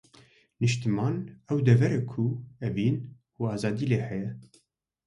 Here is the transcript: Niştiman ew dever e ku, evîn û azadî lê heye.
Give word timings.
Niştiman 0.61 1.15
ew 1.49 1.59
dever 1.67 1.91
e 1.99 2.01
ku, 2.11 2.25
evîn 2.67 2.97
û 3.39 3.41
azadî 3.53 3.85
lê 3.91 3.99
heye. 4.09 4.29